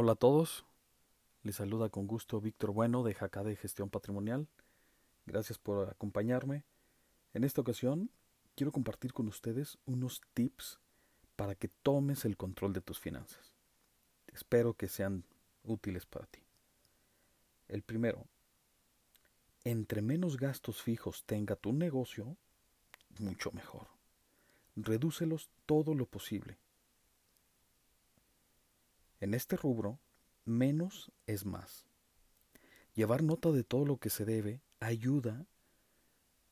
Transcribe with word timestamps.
Hola 0.00 0.12
a 0.12 0.14
todos, 0.14 0.64
les 1.42 1.56
saluda 1.56 1.88
con 1.88 2.06
gusto 2.06 2.40
Víctor 2.40 2.70
Bueno 2.70 3.02
de 3.02 3.14
Jacade 3.14 3.56
Gestión 3.56 3.90
Patrimonial. 3.90 4.46
Gracias 5.26 5.58
por 5.58 5.90
acompañarme. 5.90 6.62
En 7.34 7.42
esta 7.42 7.62
ocasión 7.62 8.08
quiero 8.54 8.70
compartir 8.70 9.12
con 9.12 9.26
ustedes 9.26 9.76
unos 9.86 10.20
tips 10.34 10.78
para 11.34 11.56
que 11.56 11.66
tomes 11.66 12.24
el 12.24 12.36
control 12.36 12.74
de 12.74 12.80
tus 12.80 13.00
finanzas. 13.00 13.56
Espero 14.28 14.74
que 14.74 14.86
sean 14.86 15.24
útiles 15.64 16.06
para 16.06 16.26
ti. 16.26 16.44
El 17.66 17.82
primero, 17.82 18.24
entre 19.64 20.00
menos 20.00 20.36
gastos 20.36 20.80
fijos 20.80 21.24
tenga 21.24 21.56
tu 21.56 21.72
negocio, 21.72 22.36
mucho 23.18 23.50
mejor. 23.50 23.88
Redúcelos 24.76 25.50
todo 25.66 25.92
lo 25.92 26.06
posible. 26.06 26.56
En 29.20 29.34
este 29.34 29.56
rubro, 29.56 29.98
menos 30.44 31.12
es 31.26 31.44
más. 31.44 31.86
Llevar 32.94 33.22
nota 33.22 33.52
de 33.52 33.64
todo 33.64 33.84
lo 33.84 33.98
que 33.98 34.10
se 34.10 34.24
debe 34.24 34.62
ayuda 34.80 35.46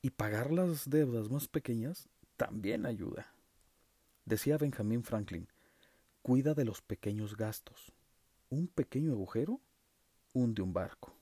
y 0.01 0.11
pagar 0.11 0.51
las 0.51 0.89
deudas 0.89 1.29
más 1.29 1.47
pequeñas 1.47 2.09
también 2.35 2.85
ayuda. 2.85 3.33
Decía 4.25 4.57
Benjamin 4.57 5.03
Franklin, 5.03 5.47
cuida 6.21 6.53
de 6.53 6.65
los 6.65 6.81
pequeños 6.81 7.37
gastos. 7.37 7.93
Un 8.49 8.67
pequeño 8.67 9.13
agujero 9.13 9.61
hunde 10.33 10.61
un 10.61 10.73
barco. 10.73 11.13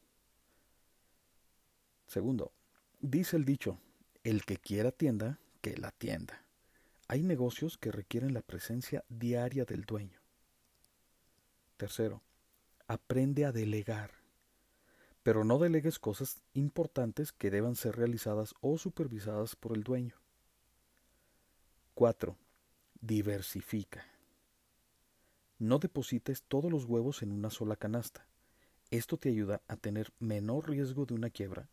Segundo, 2.07 2.52
dice 2.99 3.38
el 3.38 3.46
dicho, 3.46 3.80
el 4.23 4.43
que 4.46 4.57
quiera 4.57 4.91
tienda, 4.91 5.40
que 5.62 5.77
la 5.77 5.91
tienda. 5.91 6.43
Hay 7.07 7.23
negocios 7.23 7.77
que 7.77 7.91
requieren 7.91 8.34
la 8.34 8.41
presencia 8.41 9.04
diaria 9.09 9.66
del 9.66 9.85
dueño. 9.85 10.24
Tercero, 11.77 12.21
aprende 12.88 13.43
a 13.43 13.52
delegar, 13.52 14.11
pero 15.23 15.43
no 15.43 15.59
delegues 15.59 15.99
cosas 15.99 16.41
importantes 16.54 17.34
que 17.34 17.51
deban 17.51 17.76
ser 17.76 17.98
realizadas 17.98 18.54
o 18.62 18.77
supervisadas 18.77 19.57
por 19.57 19.76
el 19.76 19.84
dueño. 19.84 20.15
4. 21.95 22.37
Diversifica. 23.01 24.05
No 25.59 25.79
deposites 25.79 26.43
todos 26.43 26.71
los 26.71 26.85
huevos 26.85 27.21
en 27.23 27.34
una 27.34 27.49
sola 27.49 27.76
canasta. 27.76 28.26
Esto 28.89 29.17
te 29.17 29.29
ayuda 29.29 29.62
a 29.67 29.76
tener 29.76 30.13
menor 30.20 30.70
riesgo 30.70 31.05
de 31.05 31.13
una 31.13 31.29
quiebra. 31.29 31.67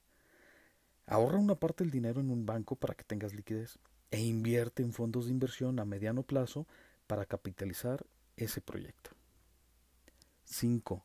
Ahorra 1.06 1.38
una 1.38 1.54
parte 1.54 1.84
del 1.84 1.92
dinero 1.92 2.20
en 2.20 2.30
un 2.30 2.44
banco 2.44 2.74
para 2.74 2.94
que 2.94 3.04
tengas 3.04 3.34
liquidez 3.34 3.78
e 4.10 4.20
invierte 4.20 4.82
en 4.82 4.92
fondos 4.92 5.26
de 5.26 5.32
inversión 5.32 5.78
a 5.78 5.84
mediano 5.84 6.24
plazo 6.24 6.66
para 7.06 7.26
capitalizar 7.26 8.04
ese 8.36 8.60
proyecto. 8.60 9.10
5. 10.44 11.04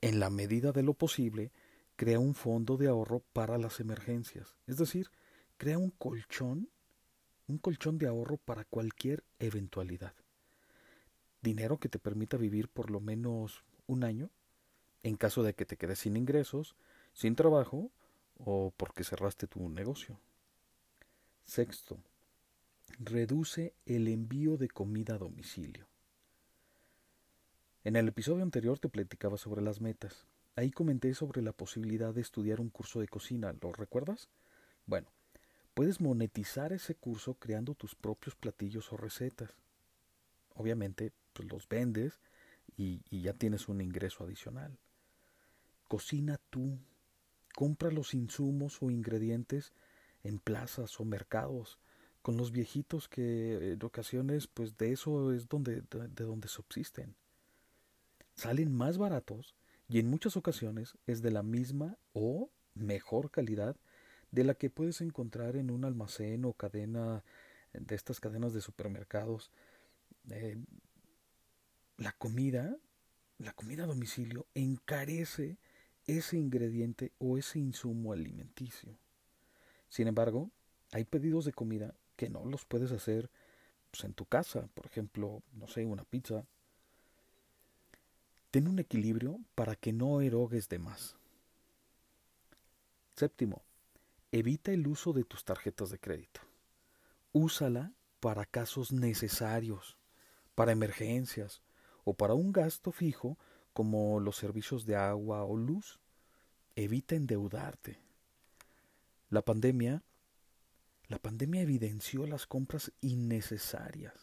En 0.00 0.20
la 0.20 0.30
medida 0.30 0.72
de 0.72 0.82
lo 0.82 0.94
posible, 0.94 1.52
crea 1.96 2.18
un 2.18 2.34
fondo 2.34 2.76
de 2.76 2.88
ahorro 2.88 3.20
para 3.32 3.58
las 3.58 3.80
emergencias. 3.80 4.56
Es 4.66 4.76
decir, 4.76 5.10
crea 5.56 5.78
un 5.78 5.90
colchón, 5.90 6.68
un 7.46 7.58
colchón 7.58 7.98
de 7.98 8.08
ahorro 8.08 8.36
para 8.38 8.64
cualquier 8.64 9.24
eventualidad. 9.38 10.14
Dinero 11.40 11.78
que 11.78 11.88
te 11.88 11.98
permita 11.98 12.36
vivir 12.36 12.68
por 12.68 12.90
lo 12.90 13.00
menos 13.00 13.64
un 13.86 14.04
año, 14.04 14.30
en 15.02 15.16
caso 15.16 15.42
de 15.42 15.54
que 15.54 15.66
te 15.66 15.76
quedes 15.76 16.00
sin 16.00 16.16
ingresos, 16.16 16.76
sin 17.12 17.34
trabajo 17.34 17.90
o 18.38 18.72
porque 18.76 19.04
cerraste 19.04 19.46
tu 19.46 19.68
negocio. 19.68 20.18
Sexto, 21.44 21.98
reduce 22.98 23.74
el 23.86 24.08
envío 24.08 24.56
de 24.56 24.68
comida 24.68 25.14
a 25.14 25.18
domicilio. 25.18 25.91
En 27.84 27.96
el 27.96 28.06
episodio 28.06 28.44
anterior 28.44 28.78
te 28.78 28.88
platicaba 28.88 29.36
sobre 29.36 29.60
las 29.60 29.80
metas. 29.80 30.28
Ahí 30.54 30.70
comenté 30.70 31.14
sobre 31.14 31.42
la 31.42 31.52
posibilidad 31.52 32.14
de 32.14 32.20
estudiar 32.20 32.60
un 32.60 32.70
curso 32.70 33.00
de 33.00 33.08
cocina, 33.08 33.52
¿lo 33.60 33.72
recuerdas? 33.72 34.28
Bueno, 34.86 35.10
puedes 35.74 36.00
monetizar 36.00 36.72
ese 36.72 36.94
curso 36.94 37.34
creando 37.34 37.74
tus 37.74 37.96
propios 37.96 38.36
platillos 38.36 38.92
o 38.92 38.96
recetas. 38.96 39.50
Obviamente, 40.54 41.10
pues 41.32 41.50
los 41.50 41.68
vendes 41.68 42.20
y, 42.76 43.00
ya 43.10 43.32
tienes 43.32 43.66
un 43.66 43.80
ingreso 43.80 44.22
adicional. 44.22 44.78
Cocina 45.88 46.38
tú. 46.50 46.78
Compra 47.52 47.90
los 47.90 48.14
insumos 48.14 48.80
o 48.80 48.92
ingredientes 48.92 49.72
en 50.22 50.38
plazas 50.38 51.00
o 51.00 51.04
mercados 51.04 51.80
con 52.22 52.36
los 52.36 52.52
viejitos 52.52 53.08
que 53.08 53.72
en 53.72 53.84
ocasiones 53.84 54.46
pues 54.46 54.78
de 54.78 54.92
eso 54.92 55.32
es 55.32 55.48
donde 55.48 55.82
de, 55.82 56.08
de 56.08 56.24
donde 56.24 56.46
subsisten 56.46 57.16
salen 58.34 58.74
más 58.74 58.98
baratos 58.98 59.54
y 59.88 59.98
en 59.98 60.08
muchas 60.08 60.36
ocasiones 60.36 60.96
es 61.06 61.22
de 61.22 61.30
la 61.30 61.42
misma 61.42 61.98
o 62.12 62.50
mejor 62.74 63.30
calidad 63.30 63.76
de 64.30 64.44
la 64.44 64.54
que 64.54 64.70
puedes 64.70 65.00
encontrar 65.00 65.56
en 65.56 65.70
un 65.70 65.84
almacén 65.84 66.44
o 66.44 66.54
cadena 66.54 67.22
de 67.72 67.94
estas 67.94 68.20
cadenas 68.20 68.54
de 68.54 68.60
supermercados. 68.60 69.50
Eh, 70.30 70.56
la 71.98 72.12
comida, 72.12 72.76
la 73.38 73.52
comida 73.52 73.84
a 73.84 73.86
domicilio 73.86 74.46
encarece 74.54 75.58
ese 76.06 76.38
ingrediente 76.38 77.12
o 77.18 77.38
ese 77.38 77.58
insumo 77.58 78.12
alimenticio. 78.12 78.96
Sin 79.88 80.08
embargo, 80.08 80.50
hay 80.92 81.04
pedidos 81.04 81.44
de 81.44 81.52
comida 81.52 81.94
que 82.16 82.30
no 82.30 82.44
los 82.46 82.64
puedes 82.64 82.92
hacer 82.92 83.30
pues, 83.90 84.04
en 84.04 84.14
tu 84.14 84.24
casa, 84.24 84.68
por 84.74 84.86
ejemplo, 84.86 85.42
no 85.52 85.68
sé, 85.68 85.84
una 85.84 86.04
pizza 86.04 86.46
Ten 88.52 88.68
un 88.68 88.78
equilibrio 88.78 89.40
para 89.56 89.74
que 89.74 89.92
no 89.92 90.20
erogues 90.20 90.68
de 90.68 90.78
más. 90.78 91.16
Séptimo, 93.16 93.62
evita 94.30 94.70
el 94.72 94.86
uso 94.86 95.12
de 95.12 95.24
tus 95.24 95.44
tarjetas 95.44 95.90
de 95.90 95.98
crédito. 95.98 96.40
Úsala 97.32 97.92
para 98.20 98.46
casos 98.46 98.92
necesarios, 98.92 99.96
para 100.54 100.70
emergencias 100.70 101.62
o 102.04 102.14
para 102.14 102.34
un 102.34 102.52
gasto 102.52 102.92
fijo 102.92 103.38
como 103.72 104.20
los 104.20 104.36
servicios 104.36 104.86
de 104.86 104.96
agua 104.96 105.42
o 105.44 105.56
luz. 105.56 105.98
Evita 106.76 107.14
endeudarte. 107.16 107.98
La 109.30 109.42
pandemia 109.42 110.02
la 111.08 111.18
pandemia 111.18 111.62
evidenció 111.62 112.26
las 112.26 112.46
compras 112.46 112.92
innecesarias, 113.00 114.14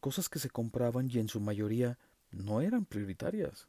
cosas 0.00 0.28
que 0.28 0.38
se 0.38 0.50
compraban 0.50 1.08
y 1.08 1.18
en 1.18 1.28
su 1.28 1.40
mayoría 1.40 1.98
no 2.30 2.60
eran 2.60 2.84
prioritarias. 2.84 3.68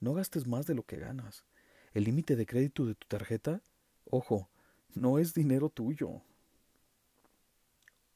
No 0.00 0.14
gastes 0.14 0.46
más 0.46 0.66
de 0.66 0.74
lo 0.74 0.84
que 0.84 0.96
ganas. 0.96 1.44
El 1.92 2.04
límite 2.04 2.36
de 2.36 2.46
crédito 2.46 2.86
de 2.86 2.94
tu 2.94 3.06
tarjeta, 3.06 3.62
ojo, 4.04 4.48
no 4.94 5.18
es 5.18 5.34
dinero 5.34 5.70
tuyo. 5.70 6.22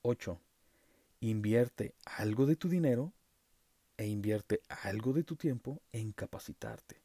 8. 0.02 0.40
Invierte 1.20 1.94
algo 2.04 2.46
de 2.46 2.56
tu 2.56 2.68
dinero 2.68 3.12
e 3.96 4.06
invierte 4.06 4.62
algo 4.68 5.12
de 5.12 5.24
tu 5.24 5.36
tiempo 5.36 5.82
en 5.92 6.12
capacitarte. 6.12 7.02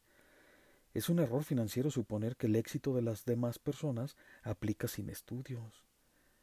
Es 0.94 1.08
un 1.08 1.18
error 1.18 1.42
financiero 1.42 1.90
suponer 1.90 2.36
que 2.36 2.46
el 2.46 2.54
éxito 2.54 2.94
de 2.94 3.02
las 3.02 3.24
demás 3.24 3.58
personas 3.58 4.16
aplica 4.44 4.86
sin 4.86 5.08
estudios. 5.08 5.84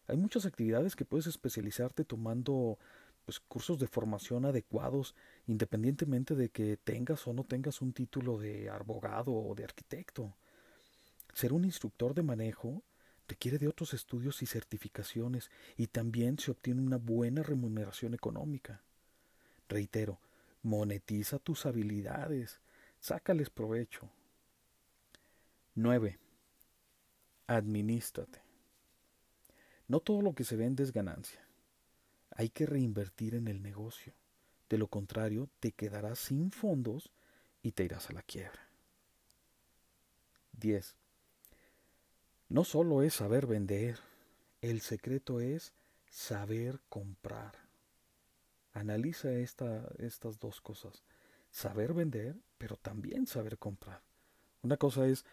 Hay 0.07 0.17
muchas 0.17 0.45
actividades 0.45 0.97
que 0.97 1.05
puedes 1.05 1.25
especializarte 1.27 2.03
tomando 2.03 2.77
pues, 3.25 3.39
cursos 3.39 3.79
de 3.79 3.87
formación 3.87 4.45
adecuados, 4.45 5.15
independientemente 5.47 6.35
de 6.35 6.49
que 6.49 6.77
tengas 6.77 7.27
o 7.27 7.33
no 7.33 7.43
tengas 7.43 7.81
un 7.81 7.93
título 7.93 8.37
de 8.37 8.69
abogado 8.69 9.33
o 9.33 9.55
de 9.55 9.63
arquitecto. 9.63 10.33
Ser 11.33 11.53
un 11.53 11.65
instructor 11.65 12.13
de 12.13 12.23
manejo 12.23 12.83
requiere 13.27 13.57
de 13.57 13.67
otros 13.67 13.93
estudios 13.93 14.41
y 14.41 14.45
certificaciones 14.45 15.49
y 15.77 15.87
también 15.87 16.37
se 16.37 16.51
obtiene 16.51 16.81
una 16.81 16.97
buena 16.97 17.43
remuneración 17.43 18.13
económica. 18.13 18.81
Reitero, 19.69 20.19
monetiza 20.63 21.39
tus 21.39 21.65
habilidades, 21.65 22.59
sácales 22.99 23.49
provecho. 23.49 24.09
9. 25.75 26.19
Administrate. 27.47 28.41
No 29.87 30.01
todo 30.01 30.21
lo 30.21 30.33
que 30.33 30.43
se 30.43 30.57
vende 30.57 30.83
es 30.83 30.91
ganancia. 30.91 31.41
Hay 32.31 32.49
que 32.49 32.65
reinvertir 32.65 33.35
en 33.35 33.47
el 33.47 33.61
negocio. 33.61 34.13
De 34.69 34.77
lo 34.77 34.87
contrario, 34.87 35.49
te 35.59 35.71
quedarás 35.71 36.19
sin 36.19 36.51
fondos 36.51 37.11
y 37.61 37.73
te 37.73 37.83
irás 37.83 38.09
a 38.09 38.13
la 38.13 38.23
quiebra. 38.23 38.67
10. 40.53 40.95
No 42.49 42.63
solo 42.63 43.01
es 43.01 43.15
saber 43.15 43.47
vender, 43.47 43.99
el 44.61 44.81
secreto 44.81 45.39
es 45.39 45.73
saber 46.09 46.79
comprar. 46.89 47.53
Analiza 48.73 49.31
esta, 49.31 49.89
estas 49.97 50.39
dos 50.39 50.61
cosas. 50.61 51.03
Saber 51.49 51.93
vender, 51.93 52.37
pero 52.57 52.77
también 52.77 53.27
saber 53.27 53.57
comprar. 53.57 54.01
Una 54.61 54.77
cosa 54.77 55.07
es 55.07 55.25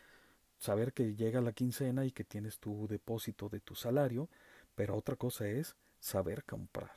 saber 0.59 0.93
que 0.93 1.15
llega 1.15 1.41
la 1.41 1.53
quincena 1.53 2.05
y 2.05 2.11
que 2.11 2.25
tienes 2.25 2.59
tu 2.59 2.89
depósito 2.89 3.49
de 3.49 3.61
tu 3.61 3.75
salario, 3.75 4.29
pero 4.75 4.97
otra 4.97 5.17
cosa 5.17 5.47
es 5.49 5.77
saber 6.01 6.45
comprar. 6.45 6.93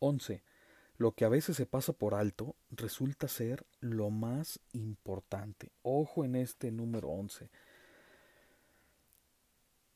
11. 0.00 0.42
Lo 0.96 1.12
que 1.12 1.24
a 1.24 1.28
veces 1.28 1.56
se 1.56 1.66
pasa 1.66 1.92
por 1.92 2.14
alto 2.14 2.54
resulta 2.70 3.26
ser 3.26 3.64
lo 3.80 4.10
más 4.10 4.60
importante. 4.72 5.72
Ojo 5.82 6.24
en 6.24 6.36
este 6.36 6.70
número 6.70 7.08
11. 7.08 7.48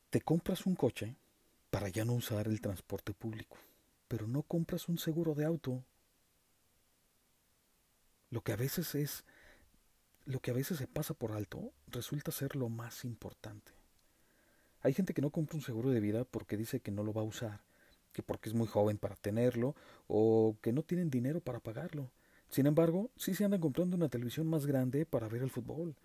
Te 0.09 0.21
compras 0.21 0.65
un 0.65 0.75
coche 0.75 1.15
para 1.69 1.89
ya 1.89 2.05
no 2.05 2.13
usar 2.13 2.47
el 2.47 2.61
transporte 2.61 3.13
público, 3.13 3.57
pero 4.07 4.27
no 4.27 4.43
compras 4.43 4.87
un 4.87 4.97
seguro 4.97 5.35
de 5.35 5.45
auto. 5.45 5.83
Lo 8.31 8.41
que 8.41 8.53
a 8.53 8.55
veces 8.55 8.95
es 8.95 9.25
lo 10.25 10.39
que 10.39 10.49
a 10.49 10.55
veces 10.55 10.79
se 10.79 10.87
pasa 10.87 11.13
por 11.13 11.33
alto 11.33 11.71
resulta 11.85 12.31
ser 12.31 12.55
lo 12.55 12.67
más 12.67 13.05
importante. 13.05 13.74
Hay 14.85 14.93
gente 14.93 15.15
que 15.15 15.21
no 15.23 15.31
compra 15.31 15.55
un 15.55 15.63
seguro 15.63 15.89
de 15.89 15.99
vida 15.99 16.25
porque 16.25 16.57
dice 16.57 16.79
que 16.79 16.91
no 16.91 17.03
lo 17.03 17.11
va 17.11 17.21
a 17.21 17.25
usar 17.25 17.61
que 18.13 18.21
porque 18.21 18.49
es 18.49 18.55
muy 18.55 18.67
joven 18.67 18.99
para 18.99 19.15
tenerlo 19.15 19.75
o 20.07 20.55
que 20.61 20.71
no 20.71 20.83
tienen 20.83 21.09
dinero 21.09 21.41
para 21.41 21.59
pagarlo. 21.59 22.11
Sin 22.49 22.67
embargo, 22.67 23.09
sí 23.17 23.33
se 23.33 23.43
andan 23.43 23.59
comprando 23.59 23.97
una 23.97 24.09
televisión 24.09 24.47
más 24.47 24.67
grande 24.67 25.07
para 25.07 25.27
ver 25.27 25.41
el 25.41 25.49
fútbol, 25.49 25.95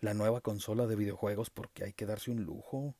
la 0.00 0.14
nueva 0.14 0.40
consola 0.40 0.86
de 0.86 0.94
videojuegos 0.94 1.50
porque 1.50 1.82
hay 1.82 1.92
que 1.92 2.06
darse 2.06 2.30
un 2.30 2.44
lujo, 2.44 2.94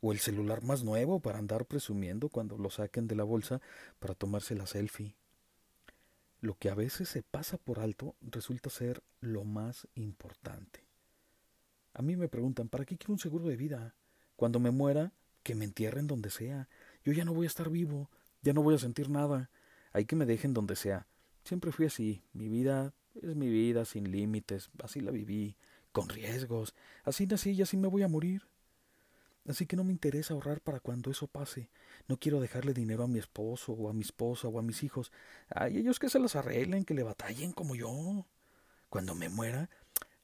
o 0.00 0.12
el 0.12 0.18
celular 0.18 0.64
más 0.64 0.82
nuevo 0.82 1.20
para 1.20 1.38
andar 1.38 1.66
presumiendo 1.66 2.30
cuando 2.30 2.56
lo 2.56 2.70
saquen 2.70 3.06
de 3.06 3.16
la 3.16 3.24
bolsa 3.24 3.60
para 3.98 4.14
tomarse 4.14 4.54
la 4.54 4.66
selfie. 4.66 5.14
Lo 6.40 6.54
que 6.54 6.70
a 6.70 6.74
veces 6.74 7.10
se 7.10 7.22
pasa 7.22 7.58
por 7.58 7.80
alto 7.80 8.16
resulta 8.22 8.70
ser 8.70 9.02
lo 9.20 9.44
más 9.44 9.86
importante. 9.94 10.80
A 11.92 12.00
mí 12.00 12.16
me 12.16 12.28
preguntan, 12.28 12.70
¿para 12.70 12.86
qué 12.86 12.96
quiero 12.96 13.12
un 13.12 13.18
seguro 13.18 13.44
de 13.44 13.56
vida? 13.56 13.94
Cuando 14.40 14.58
me 14.58 14.70
muera, 14.70 15.12
que 15.42 15.54
me 15.54 15.66
entierren 15.66 16.06
donde 16.06 16.30
sea, 16.30 16.66
yo 17.04 17.12
ya 17.12 17.26
no 17.26 17.34
voy 17.34 17.44
a 17.44 17.46
estar 17.46 17.68
vivo, 17.68 18.08
ya 18.40 18.54
no 18.54 18.62
voy 18.62 18.74
a 18.74 18.78
sentir 18.78 19.10
nada. 19.10 19.50
Hay 19.92 20.06
que 20.06 20.16
me 20.16 20.24
dejen 20.24 20.54
donde 20.54 20.76
sea. 20.76 21.06
Siempre 21.44 21.72
fui 21.72 21.84
así. 21.84 22.22
Mi 22.32 22.48
vida 22.48 22.94
es 23.16 23.36
mi 23.36 23.50
vida, 23.50 23.84
sin 23.84 24.10
límites. 24.10 24.70
Así 24.82 25.02
la 25.02 25.10
viví, 25.10 25.58
con 25.92 26.08
riesgos. 26.08 26.74
Así 27.04 27.26
nací 27.26 27.50
y 27.50 27.60
así 27.60 27.76
me 27.76 27.86
voy 27.86 28.02
a 28.02 28.08
morir. 28.08 28.48
Así 29.46 29.66
que 29.66 29.76
no 29.76 29.84
me 29.84 29.92
interesa 29.92 30.32
ahorrar 30.32 30.62
para 30.62 30.80
cuando 30.80 31.10
eso 31.10 31.26
pase. 31.26 31.68
No 32.08 32.16
quiero 32.16 32.40
dejarle 32.40 32.72
dinero 32.72 33.04
a 33.04 33.08
mi 33.08 33.18
esposo 33.18 33.74
o 33.74 33.90
a 33.90 33.92
mi 33.92 34.00
esposa 34.00 34.48
o 34.48 34.58
a 34.58 34.62
mis 34.62 34.82
hijos. 34.82 35.12
Hay 35.50 35.76
ellos 35.76 35.98
que 35.98 36.08
se 36.08 36.18
las 36.18 36.34
arreglen, 36.34 36.86
que 36.86 36.94
le 36.94 37.02
batallen 37.02 37.52
como 37.52 37.74
yo. 37.74 38.24
Cuando 38.88 39.14
me 39.14 39.28
muera, 39.28 39.68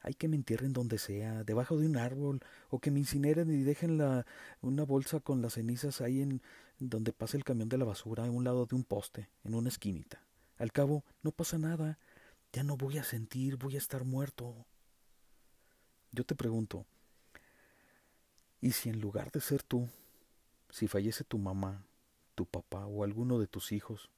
hay 0.07 0.15
que 0.15 0.29
me 0.29 0.37
entierren 0.37 0.73
donde 0.73 0.99
sea, 0.99 1.43
debajo 1.43 1.77
de 1.77 1.85
un 1.85 1.97
árbol, 1.97 2.41
o 2.71 2.79
que 2.79 2.93
me 2.93 3.01
incineren 3.01 3.51
y 3.51 3.65
dejen 3.65 3.99
la, 3.99 4.25
una 4.61 4.85
bolsa 4.85 5.19
con 5.19 5.43
las 5.43 5.55
cenizas 5.55 6.01
ahí 6.01 6.23
en 6.23 6.41
donde 6.79 7.13
pasa 7.13 7.37
el 7.37 7.43
camión 7.43 7.69
de 7.69 7.77
la 7.77 7.87
basura, 7.87 8.25
a 8.25 8.31
un 8.31 8.45
lado 8.45 8.67
de 8.67 8.77
un 8.77 8.85
poste, 8.85 9.29
en 9.43 9.55
una 9.57 9.69
esquinita. 9.69 10.23
Al 10.59 10.71
cabo, 10.71 11.05
no 11.23 11.33
pasa 11.33 11.59
nada, 11.59 11.99
ya 12.53 12.63
no 12.63 12.77
voy 12.77 12.99
a 12.99 13.03
sentir, 13.03 13.57
voy 13.57 13.75
a 13.75 13.79
estar 13.79 14.05
muerto. 14.05 14.55
Yo 16.13 16.23
te 16.23 16.37
pregunto, 16.37 16.87
¿y 18.61 18.71
si 18.71 18.91
en 18.91 19.01
lugar 19.01 19.33
de 19.33 19.41
ser 19.41 19.65
tú, 19.65 19.89
si 20.71 20.87
fallece 20.87 21.25
tu 21.25 21.37
mamá, 21.37 21.85
tu 22.37 22.47
papá 22.47 22.87
o 22.87 23.03
alguno 23.03 23.41
de 23.41 23.49
tus 23.49 23.73
hijos, 23.73 24.09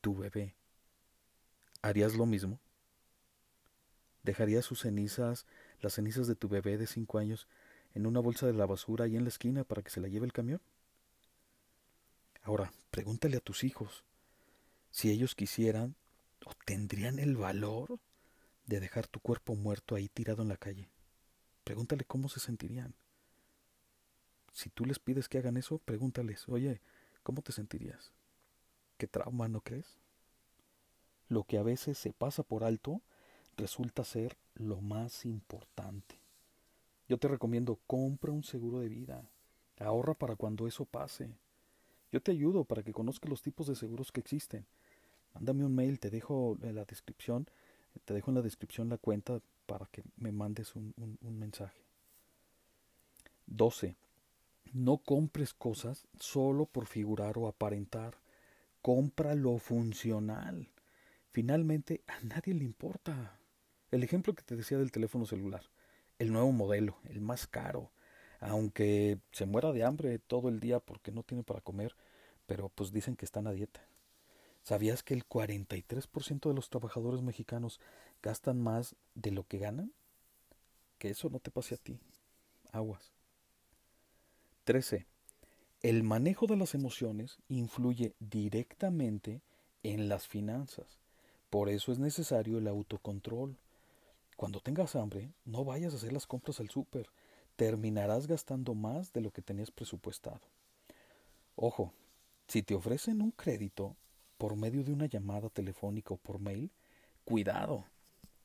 tu 0.00 0.16
bebé, 0.16 0.56
¿harías 1.82 2.16
lo 2.16 2.26
mismo? 2.26 2.58
¿Dejarías 4.22 4.64
sus 4.64 4.80
cenizas, 4.80 5.46
las 5.80 5.94
cenizas 5.94 6.26
de 6.26 6.34
tu 6.34 6.48
bebé 6.48 6.76
de 6.76 6.86
cinco 6.86 7.18
años, 7.18 7.48
en 7.94 8.06
una 8.06 8.20
bolsa 8.20 8.46
de 8.46 8.52
la 8.52 8.66
basura 8.66 9.04
ahí 9.04 9.16
en 9.16 9.24
la 9.24 9.30
esquina 9.30 9.64
para 9.64 9.82
que 9.82 9.90
se 9.90 10.00
la 10.00 10.08
lleve 10.08 10.26
el 10.26 10.32
camión? 10.32 10.60
Ahora, 12.42 12.72
pregúntale 12.90 13.36
a 13.36 13.40
tus 13.40 13.64
hijos 13.64 14.04
si 14.90 15.10
ellos 15.10 15.34
quisieran 15.34 15.94
o 16.44 16.52
tendrían 16.64 17.18
el 17.18 17.36
valor 17.36 17.98
de 18.66 18.80
dejar 18.80 19.06
tu 19.06 19.20
cuerpo 19.20 19.56
muerto 19.56 19.94
ahí 19.94 20.08
tirado 20.08 20.42
en 20.42 20.48
la 20.48 20.56
calle. 20.56 20.88
Pregúntale 21.64 22.04
cómo 22.04 22.28
se 22.28 22.40
sentirían. 22.40 22.94
Si 24.52 24.70
tú 24.70 24.84
les 24.84 24.98
pides 24.98 25.28
que 25.28 25.38
hagan 25.38 25.56
eso, 25.56 25.78
pregúntales, 25.78 26.48
oye, 26.48 26.80
¿cómo 27.22 27.42
te 27.42 27.52
sentirías? 27.52 28.12
¿Qué 28.96 29.06
trauma 29.06 29.48
no 29.48 29.60
crees? 29.60 29.98
Lo 31.28 31.44
que 31.44 31.58
a 31.58 31.62
veces 31.62 31.98
se 31.98 32.12
pasa 32.12 32.42
por 32.42 32.64
alto 32.64 33.02
resulta 33.60 34.04
ser 34.04 34.36
lo 34.54 34.80
más 34.80 35.24
importante. 35.24 36.16
Yo 37.08 37.18
te 37.18 37.28
recomiendo, 37.28 37.78
compra 37.86 38.32
un 38.32 38.44
seguro 38.44 38.80
de 38.80 38.88
vida. 38.88 39.22
Ahorra 39.78 40.14
para 40.14 40.36
cuando 40.36 40.66
eso 40.66 40.84
pase. 40.84 41.30
Yo 42.12 42.20
te 42.20 42.32
ayudo 42.32 42.64
para 42.64 42.82
que 42.82 42.92
conozcas 42.92 43.30
los 43.30 43.42
tipos 43.42 43.66
de 43.66 43.76
seguros 43.76 44.12
que 44.12 44.20
existen. 44.20 44.66
Mándame 45.34 45.64
un 45.64 45.74
mail, 45.74 46.00
te 46.00 46.10
dejo 46.10 46.58
en 46.62 46.74
la 46.74 46.84
descripción, 46.84 47.48
te 48.04 48.14
dejo 48.14 48.30
en 48.30 48.36
la 48.36 48.42
descripción 48.42 48.88
la 48.88 48.98
cuenta 48.98 49.40
para 49.66 49.86
que 49.86 50.02
me 50.16 50.32
mandes 50.32 50.74
un, 50.74 50.94
un 50.96 51.38
mensaje. 51.38 51.80
12. 53.46 53.96
No 54.72 54.98
compres 54.98 55.52
cosas 55.52 56.06
solo 56.18 56.66
por 56.66 56.86
figurar 56.86 57.38
o 57.38 57.48
aparentar. 57.48 58.18
Compra 58.82 59.34
lo 59.34 59.58
funcional. 59.58 60.68
Finalmente, 61.32 62.02
a 62.06 62.20
nadie 62.20 62.54
le 62.54 62.64
importa. 62.64 63.39
El 63.90 64.02
ejemplo 64.02 64.34
que 64.34 64.42
te 64.42 64.56
decía 64.56 64.78
del 64.78 64.92
teléfono 64.92 65.26
celular, 65.26 65.62
el 66.18 66.32
nuevo 66.32 66.52
modelo, 66.52 66.96
el 67.08 67.20
más 67.20 67.46
caro, 67.46 67.90
aunque 68.38 69.18
se 69.32 69.46
muera 69.46 69.72
de 69.72 69.84
hambre 69.84 70.18
todo 70.18 70.48
el 70.48 70.60
día 70.60 70.80
porque 70.80 71.10
no 71.10 71.22
tiene 71.22 71.42
para 71.42 71.60
comer, 71.60 71.96
pero 72.46 72.68
pues 72.68 72.92
dicen 72.92 73.16
que 73.16 73.24
están 73.24 73.46
a 73.46 73.52
dieta. 73.52 73.80
¿Sabías 74.62 75.02
que 75.02 75.14
el 75.14 75.26
43% 75.26 76.48
de 76.48 76.54
los 76.54 76.68
trabajadores 76.68 77.22
mexicanos 77.22 77.80
gastan 78.22 78.60
más 78.60 78.94
de 79.14 79.30
lo 79.30 79.44
que 79.44 79.58
ganan? 79.58 79.92
Que 80.98 81.10
eso 81.10 81.30
no 81.30 81.40
te 81.40 81.50
pase 81.50 81.74
a 81.74 81.78
ti. 81.78 81.98
Aguas. 82.72 83.12
13. 84.64 85.06
El 85.82 86.02
manejo 86.02 86.46
de 86.46 86.56
las 86.56 86.74
emociones 86.74 87.38
influye 87.48 88.14
directamente 88.20 89.40
en 89.82 90.08
las 90.08 90.28
finanzas. 90.28 91.00
Por 91.48 91.68
eso 91.70 91.90
es 91.90 91.98
necesario 91.98 92.58
el 92.58 92.68
autocontrol. 92.68 93.56
Cuando 94.40 94.60
tengas 94.60 94.96
hambre, 94.96 95.34
no 95.44 95.66
vayas 95.66 95.92
a 95.92 95.96
hacer 95.98 96.14
las 96.14 96.26
compras 96.26 96.60
al 96.60 96.70
súper. 96.70 97.10
Terminarás 97.56 98.26
gastando 98.26 98.74
más 98.74 99.12
de 99.12 99.20
lo 99.20 99.32
que 99.32 99.42
tenías 99.42 99.70
presupuestado. 99.70 100.40
Ojo, 101.56 101.92
si 102.48 102.62
te 102.62 102.74
ofrecen 102.74 103.20
un 103.20 103.32
crédito 103.32 103.96
por 104.38 104.56
medio 104.56 104.82
de 104.82 104.94
una 104.94 105.04
llamada 105.04 105.50
telefónica 105.50 106.14
o 106.14 106.16
por 106.16 106.38
mail, 106.38 106.70
cuidado, 107.26 107.84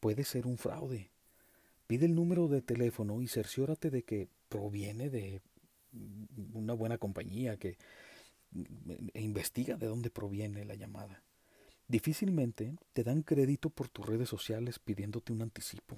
puede 0.01 0.25
ser 0.25 0.47
un 0.47 0.57
fraude. 0.57 1.11
Pide 1.87 2.07
el 2.07 2.13
número 2.13 2.49
de 2.49 2.61
teléfono 2.61 3.21
y 3.21 3.29
cerciórate 3.29 3.89
de 3.89 4.03
que 4.03 4.27
proviene 4.49 5.09
de 5.09 5.41
una 6.53 6.73
buena 6.73 6.97
compañía 6.97 7.55
que 7.55 7.77
e 9.13 9.21
investiga 9.21 9.77
de 9.77 9.87
dónde 9.87 10.09
proviene 10.09 10.65
la 10.65 10.75
llamada. 10.75 11.23
Difícilmente 11.87 12.75
te 12.93 13.03
dan 13.03 13.21
crédito 13.21 13.69
por 13.69 13.89
tus 13.89 14.05
redes 14.05 14.29
sociales 14.29 14.79
pidiéndote 14.79 15.33
un 15.33 15.43
anticipo. 15.43 15.97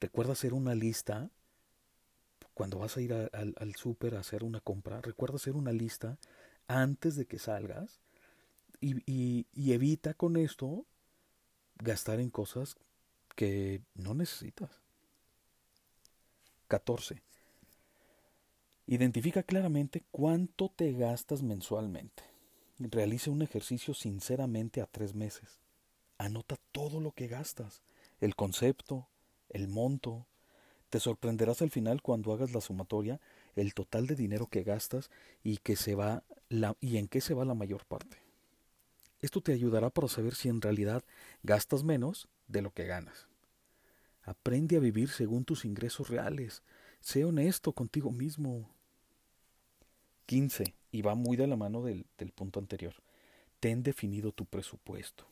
Recuerda 0.00 0.32
hacer 0.32 0.54
una 0.54 0.74
lista 0.74 1.30
cuando 2.54 2.78
vas 2.78 2.96
a 2.96 3.00
ir 3.00 3.12
al, 3.12 3.30
al 3.32 3.74
súper 3.74 4.14
a 4.14 4.20
hacer 4.20 4.44
una 4.44 4.60
compra. 4.60 5.00
Recuerda 5.00 5.36
hacer 5.36 5.54
una 5.54 5.72
lista 5.72 6.18
antes 6.66 7.16
de 7.16 7.26
que 7.26 7.38
salgas 7.38 8.00
y, 8.80 8.96
y, 9.10 9.46
y 9.52 9.72
evita 9.72 10.14
con 10.14 10.36
esto 10.36 10.86
gastar 11.76 12.20
en 12.20 12.30
cosas 12.30 12.76
que 13.34 13.82
no 13.94 14.14
necesitas. 14.14 14.80
14. 16.68 17.22
Identifica 18.86 19.42
claramente 19.42 20.04
cuánto 20.10 20.70
te 20.70 20.92
gastas 20.92 21.42
mensualmente. 21.42 22.33
Realiza 22.78 23.30
un 23.30 23.42
ejercicio 23.42 23.94
sinceramente 23.94 24.80
a 24.80 24.86
tres 24.86 25.14
meses. 25.14 25.60
Anota 26.18 26.56
todo 26.72 27.00
lo 27.00 27.12
que 27.12 27.28
gastas, 27.28 27.82
el 28.20 28.34
concepto, 28.34 29.06
el 29.48 29.68
monto. 29.68 30.26
Te 30.90 30.98
sorprenderás 30.98 31.62
al 31.62 31.70
final 31.70 32.02
cuando 32.02 32.32
hagas 32.32 32.52
la 32.52 32.60
sumatoria, 32.60 33.20
el 33.54 33.74
total 33.74 34.08
de 34.08 34.16
dinero 34.16 34.48
que 34.48 34.64
gastas 34.64 35.10
y, 35.44 35.58
que 35.58 35.76
se 35.76 35.94
va 35.94 36.24
la, 36.48 36.76
y 36.80 36.96
en 36.96 37.06
qué 37.06 37.20
se 37.20 37.34
va 37.34 37.44
la 37.44 37.54
mayor 37.54 37.84
parte. 37.84 38.18
Esto 39.20 39.40
te 39.40 39.52
ayudará 39.52 39.90
para 39.90 40.08
saber 40.08 40.34
si 40.34 40.48
en 40.48 40.60
realidad 40.60 41.04
gastas 41.44 41.84
menos 41.84 42.28
de 42.48 42.62
lo 42.62 42.72
que 42.72 42.86
ganas. 42.86 43.28
Aprende 44.22 44.76
a 44.76 44.80
vivir 44.80 45.10
según 45.10 45.44
tus 45.44 45.64
ingresos 45.64 46.08
reales. 46.08 46.62
Sé 47.00 47.24
honesto 47.24 47.72
contigo 47.72 48.10
mismo. 48.10 48.68
15 50.26 50.74
y 50.94 51.02
va 51.02 51.16
muy 51.16 51.36
de 51.36 51.48
la 51.48 51.56
mano 51.56 51.82
del, 51.82 52.06
punto 52.36 52.60
anterior. 52.60 52.94
Ten 53.58 53.82
definido 53.82 54.30
tu 54.30 54.44
presupuesto. 54.44 55.26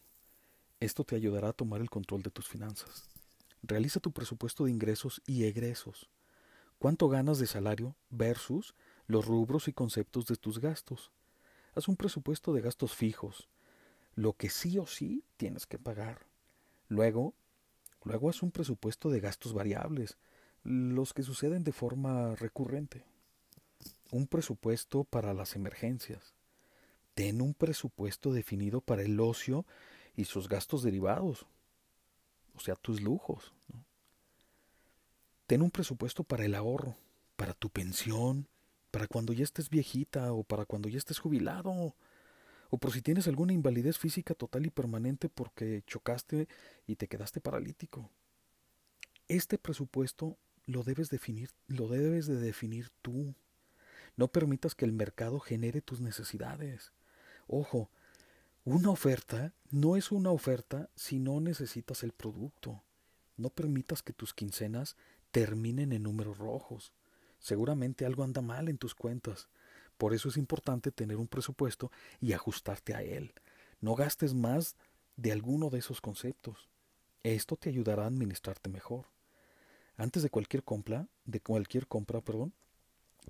Esto 0.81 1.05
te 1.05 1.15
ayudará 1.15 1.51
a 1.51 1.53
tomar 1.53 1.81
el 1.81 1.89
control 1.89 2.25
de 2.25 2.33
tus 2.33 2.49
finanzas. 2.49 3.05
Realiza 3.63 4.01
tu 4.01 4.11
presupuesto 4.11 4.65
de 4.65 4.73
ingresos 4.73 5.23
y 5.25 5.45
egresos. 5.45 6.11
¿Cuánto 6.81 7.09
ganas 7.09 7.39
de 7.39 7.47
salario 7.47 7.95
versus 8.11 8.75
los 9.07 9.25
rubros 9.25 9.69
y 9.69 9.73
conceptos 9.73 10.27
de 10.27 10.35
tus 10.35 10.59
gastos? 10.59 11.13
Haz 11.77 11.87
un 11.87 11.95
presupuesto 11.95 12.53
de 12.53 12.61
gastos 12.61 12.97
fijos. 12.97 13.49
lo 14.17 14.33
que 14.33 14.51
sí 14.51 14.79
o 14.79 14.87
sí 14.89 15.23
tienes 15.37 15.67
que 15.67 15.79
pagar. 15.79 16.27
Luego, 16.89 17.35
luego 18.03 18.29
haz 18.29 18.43
un 18.43 18.51
presupuesto 18.51 19.11
de 19.11 19.21
gastos 19.21 19.53
variables, 19.53 20.19
los 20.65 21.15
que 21.15 21.23
suceden 21.23 21.63
de 21.63 21.73
forma 21.73 22.35
recurrente. 22.35 23.12
Un 24.13 24.27
presupuesto 24.27 25.05
para 25.05 25.33
las 25.33 25.57
emergencias. 25.57 26.35
Ten 27.15 27.41
un 27.41 27.55
presupuesto 27.55 28.35
definido 28.35 28.83
para 28.83 29.01
el 29.01 29.19
ocio 29.19 29.65
y 30.15 30.27
sus 30.27 30.51
gastos 30.51 30.83
derivados, 30.83 31.47
o 32.55 32.61
sea, 32.61 32.77
tus 32.77 33.01
lujos. 33.01 33.55
Ten 35.47 35.63
un 35.63 35.71
presupuesto 35.71 36.25
para 36.25 36.45
el 36.45 36.55
ahorro, 36.55 36.95
para 37.37 37.55
tu 37.55 37.71
pensión, 37.71 38.49
para 38.91 39.07
cuando 39.07 39.33
ya 39.33 39.45
estés 39.45 39.71
viejita 39.71 40.35
o 40.35 40.45
para 40.45 40.67
cuando 40.67 40.91
ya 40.91 40.99
estés 40.99 41.19
jubilado, 41.19 41.97
o 42.69 42.79
por 42.79 42.93
si 42.93 43.01
tienes 43.01 43.29
alguna 43.29 43.55
invalidez 43.55 43.97
física 43.97 44.35
total 44.35 44.67
y 44.67 44.71
permanente 44.71 45.31
porque 45.31 45.85
chocaste 45.87 46.49
y 46.87 46.97
te 46.97 47.09
quedaste 47.09 47.41
paralítico. 47.41 48.11
Este 49.29 49.57
presupuesto 49.57 50.37
lo 50.67 50.83
debes 50.83 51.09
definir, 51.09 51.49
lo 51.67 51.89
debes 51.89 52.27
de 52.27 52.37
definir 52.37 52.91
tú. 53.01 53.35
No 54.17 54.29
permitas 54.29 54.75
que 54.75 54.85
el 54.85 54.93
mercado 54.93 55.41
genere 55.41 55.81
tus 55.81 56.01
necesidades. 56.01 56.93
Ojo, 57.47 57.91
una 58.65 58.91
oferta 58.91 59.53
no 59.71 59.97
es 59.97 60.13
una 60.13 60.31
oferta 60.31 60.89
si 60.95 61.19
no 61.19 61.41
necesitas 61.41 62.03
el 62.03 62.13
producto. 62.13 62.83
No 63.37 63.51
permitas 63.51 64.03
que 64.03 64.13
tus 64.13 64.35
quincenas 64.35 64.97
terminen 65.31 65.93
en 65.93 66.05
números 66.05 66.39
rojos. 66.39 66.93
Seguramente 67.41 68.07
algo 68.07 68.23
anda 68.23 68.41
mal 68.41 68.69
en 68.69 68.79
tus 68.79 68.95
cuentas. 68.95 69.49
Por 69.99 70.15
eso 70.15 70.29
es 70.29 70.37
importante 70.37 70.93
tener 70.93 71.17
un 71.17 71.27
presupuesto 71.27 71.91
y 72.21 72.35
ajustarte 72.35 72.95
a 72.95 73.03
él. 73.03 73.33
No 73.81 73.95
gastes 73.95 74.35
más 74.35 74.77
de 75.17 75.33
alguno 75.33 75.71
de 75.71 75.79
esos 75.79 76.01
conceptos. 76.01 76.69
Esto 77.23 77.57
te 77.57 77.69
ayudará 77.69 78.05
a 78.05 78.07
administrarte 78.07 78.69
mejor. 78.69 79.07
Antes 79.97 80.23
de 80.23 80.31
cualquier 80.31 80.63
compra, 80.63 81.09
de 81.25 81.41
cualquier 81.41 81.87
compra, 81.87 82.21
perdón, 82.21 82.53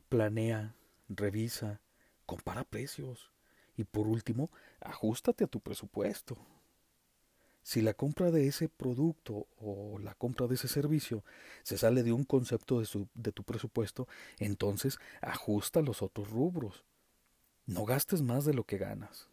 planea, 0.09 0.75
revisa, 1.09 1.81
compara 2.27 2.65
precios 2.65 3.31
y 3.77 3.85
por 3.85 4.07
último, 4.07 4.51
ajustate 4.81 5.45
a 5.45 5.49
tu 5.49 5.61
presupuesto. 5.61 6.37
Si 7.63 7.81
la 7.81 7.95
compra 7.95 8.31
de 8.31 8.49
ese 8.49 8.69
producto 8.69 9.47
o 9.61 9.99
la 10.01 10.15
compra 10.15 10.49
de 10.49 10.57
ese 10.57 10.67
servicio 10.67 11.25
se 11.63 11.79
sale 11.79 12.03
de 12.03 12.13
un 12.13 12.25
concepto 12.25 12.81
de, 12.81 13.07
de, 13.15 13.33
tu 13.33 13.45
presupuesto, 13.45 14.09
entonces 14.39 14.99
ajusta 15.21 15.81
los 15.81 16.03
otros 16.03 16.29
rubros. 16.31 16.85
No 17.67 17.85
gastes 17.85 18.21
más 18.21 18.45
de 18.45 18.55
lo 18.55 18.65
que 18.65 18.79
ganas. 18.79 19.29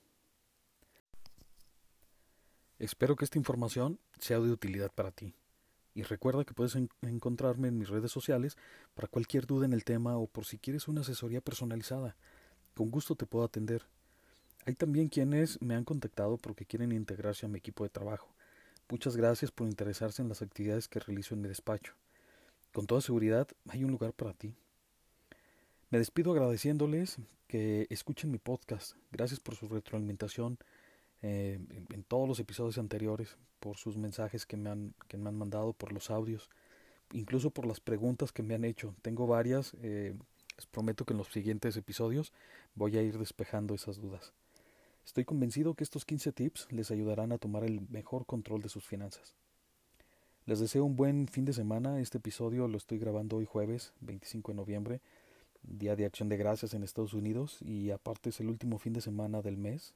Espero 2.77 3.15
que 3.15 3.25
esta 3.25 3.39
información 3.39 3.99
sea 4.19 4.39
de 4.39 4.51
utilidad 4.51 4.91
para 4.91 5.11
ti. 5.11 5.33
Y 5.95 6.03
recuerda 6.03 6.45
que 6.45 6.53
puedes 6.53 6.77
encontrarme 7.01 7.67
en 7.67 7.77
mis 7.77 7.89
redes 7.89 8.11
sociales 8.11 8.57
para 8.93 9.07
cualquier 9.07 9.45
duda 9.45 9.65
en 9.65 9.73
el 9.73 9.83
tema 9.83 10.17
o 10.17 10.27
por 10.27 10.45
si 10.45 10.57
quieres 10.57 10.87
una 10.87 11.01
asesoría 11.01 11.41
personalizada. 11.41 12.15
Con 12.75 12.91
gusto 12.91 13.15
te 13.15 13.25
puedo 13.25 13.45
atender. 13.45 13.83
Hay 14.65 14.75
también 14.75 15.09
quienes 15.09 15.61
me 15.61 15.75
han 15.75 15.83
contactado 15.83 16.37
porque 16.37 16.65
quieren 16.65 16.91
integrarse 16.91 17.45
a 17.45 17.49
mi 17.49 17.57
equipo 17.57 17.83
de 17.83 17.89
trabajo. 17.89 18.33
Muchas 18.89 19.15
gracias 19.15 19.51
por 19.51 19.67
interesarse 19.67 20.21
en 20.21 20.29
las 20.29 20.41
actividades 20.41 20.87
que 20.87 20.99
realizo 20.99 21.33
en 21.33 21.41
mi 21.41 21.47
despacho. 21.47 21.93
Con 22.73 22.85
toda 22.85 23.01
seguridad 23.01 23.47
hay 23.67 23.83
un 23.83 23.91
lugar 23.91 24.13
para 24.13 24.33
ti. 24.33 24.53
Me 25.89 25.97
despido 25.97 26.31
agradeciéndoles 26.31 27.17
que 27.47 27.87
escuchen 27.89 28.31
mi 28.31 28.37
podcast. 28.37 28.95
Gracias 29.11 29.39
por 29.39 29.55
su 29.55 29.67
retroalimentación 29.67 30.59
eh, 31.21 31.59
en, 31.89 32.03
todos 32.03 32.27
los 32.27 32.39
episodios 32.39 32.77
anteriores, 32.77 33.37
por 33.59 33.77
sus 33.77 33.97
mensajes 33.97 34.45
que 34.45 34.57
me, 34.57 34.69
han, 34.69 34.93
que 35.07 35.17
me 35.17 35.29
han 35.29 35.37
mandado, 35.37 35.73
por 35.73 35.91
los 35.91 36.09
audios, 36.09 36.49
incluso 37.11 37.49
por 37.51 37.65
las 37.65 37.79
preguntas 37.79 38.31
que 38.31 38.43
me 38.43 38.55
han 38.55 38.65
hecho. 38.65 38.95
Tengo 39.01 39.27
varias. 39.27 39.75
Eh, 39.81 40.15
les 40.55 40.65
prometo 40.65 41.05
que 41.05 41.13
en 41.13 41.17
los 41.19 41.29
siguientes 41.29 41.77
episodios 41.77 42.33
voy 42.75 42.97
a 42.97 43.01
ir 43.01 43.17
despejando 43.17 43.75
esas 43.75 44.01
dudas. 44.01 44.33
Estoy 45.05 45.23
convencido 45.23 45.73
que 45.73 45.83
estos 45.83 46.05
15 46.05 46.33
tips 46.33 46.67
les 46.71 46.91
ayudarán 46.91 47.31
a 47.31 47.37
tomar 47.37 47.63
el 47.63 47.81
mejor 47.89 48.25
control 48.25 48.61
de 48.61 48.69
sus 48.69 48.85
finanzas. 48.85 49.33
Les 50.45 50.59
deseo 50.59 50.83
un 50.83 50.95
buen 50.95 51.27
fin 51.27 51.45
de 51.45 51.53
semana. 51.53 51.99
Este 51.99 52.17
episodio 52.17 52.67
lo 52.67 52.77
estoy 52.77 52.99
grabando 52.99 53.37
hoy 53.37 53.45
jueves 53.45 53.93
25 54.01 54.51
de 54.51 54.55
noviembre, 54.55 55.01
Día 55.63 55.95
de 55.95 56.05
Acción 56.05 56.27
de 56.27 56.37
Gracias 56.37 56.73
en 56.73 56.83
Estados 56.83 57.13
Unidos 57.13 57.61
y 57.61 57.91
aparte 57.91 58.29
es 58.29 58.39
el 58.39 58.49
último 58.49 58.79
fin 58.79 58.93
de 58.93 59.01
semana 59.01 59.41
del 59.41 59.57
mes. 59.57 59.93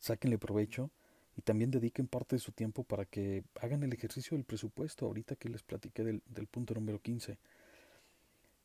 Sáquenle 0.00 0.38
provecho 0.38 0.90
y 1.36 1.42
también 1.42 1.70
dediquen 1.70 2.08
parte 2.08 2.36
de 2.36 2.40
su 2.40 2.52
tiempo 2.52 2.82
para 2.82 3.04
que 3.04 3.44
hagan 3.60 3.82
el 3.82 3.92
ejercicio 3.92 4.36
del 4.36 4.44
presupuesto 4.44 5.06
ahorita 5.06 5.36
que 5.36 5.48
les 5.48 5.62
platiqué 5.62 6.02
del, 6.02 6.22
del 6.26 6.46
punto 6.46 6.74
número 6.74 7.00
15. 7.00 7.38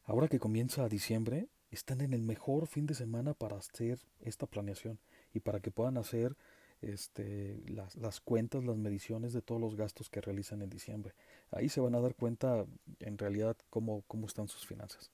Ahora 0.06 0.28
que 0.28 0.40
comienza 0.40 0.90
diciembre, 0.90 1.48
están 1.72 2.02
en 2.02 2.14
el 2.14 2.22
mejor 2.22 2.68
fin 2.68 2.86
de 2.86 2.96
semana 2.96 3.34
para 3.34 3.58
hacer 3.58 4.00
esta 4.22 4.48
planeación 4.48 5.00
y 5.34 5.40
para 5.40 5.60
que 5.60 5.72
puedan 5.72 5.98
hacer 5.98 6.36
este, 6.82 7.62
las, 7.68 7.96
las, 7.96 8.20
cuentas, 8.22 8.64
las 8.64 8.78
mediciones 8.78 9.34
de 9.34 9.42
todos 9.42 9.60
los 9.60 9.76
gastos 9.76 10.10
que 10.10 10.22
realizan 10.22 10.62
en 10.62 10.70
diciembre. 10.70 11.14
Ahí 11.52 11.70
se 11.70 11.82
van 11.82 11.96
a 11.96 12.00
dar 12.00 12.16
cuenta 12.16 12.66
en 13.00 13.18
realidad 13.18 13.58
cómo, 13.70 14.04
cómo 14.08 14.28
están 14.28 14.48
sus 14.48 14.66
finanzas. 14.66 15.12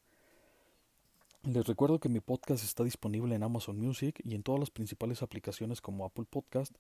Les 1.44 1.66
recuerdo 1.66 2.00
que 2.00 2.08
mi 2.08 2.20
podcast 2.20 2.64
está 2.64 2.84
disponible 2.84 3.34
en 3.34 3.42
Amazon 3.42 3.80
Music 3.80 4.22
y 4.24 4.36
en 4.36 4.44
todas 4.44 4.60
las 4.60 4.70
principales 4.70 5.24
aplicaciones 5.24 5.82
como 5.82 6.06
Apple 6.06 6.26
Podcast, 6.30 6.72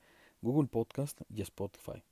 Google 0.44 0.68
Podcast 0.68 1.20
y 1.30 1.42
Spotify. 1.42 2.04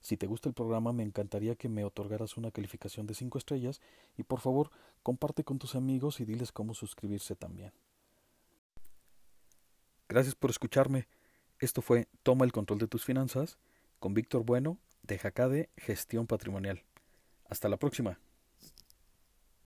Si 0.00 0.16
te 0.16 0.26
gusta 0.26 0.48
el 0.48 0.54
programa 0.54 0.92
me 0.92 1.04
encantaría 1.04 1.54
que 1.54 1.68
me 1.68 1.84
otorgaras 1.84 2.36
una 2.36 2.50
calificación 2.50 3.06
de 3.06 3.14
5 3.14 3.38
estrellas 3.38 3.80
y 4.16 4.24
por 4.24 4.40
favor 4.40 4.70
comparte 5.04 5.44
con 5.44 5.60
tus 5.60 5.76
amigos 5.76 6.18
y 6.18 6.24
diles 6.24 6.50
cómo 6.50 6.74
suscribirse 6.74 7.36
también. 7.36 7.72
Gracias 10.08 10.34
por 10.34 10.50
escucharme. 10.50 11.06
Esto 11.60 11.82
fue 11.82 12.08
Toma 12.24 12.44
el 12.44 12.52
control 12.52 12.80
de 12.80 12.88
tus 12.88 13.04
finanzas 13.04 13.58
con 14.00 14.12
Víctor 14.12 14.44
Bueno 14.44 14.78
de 15.02 15.18
Jacade 15.18 15.70
Gestión 15.76 16.26
Patrimonial. 16.26 16.82
Hasta 17.48 17.68
la 17.68 17.76
próxima. 17.76 18.18